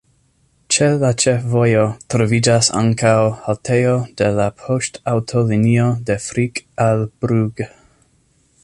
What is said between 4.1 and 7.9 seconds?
de la poŝtaŭtolinio de Frick al Brugg.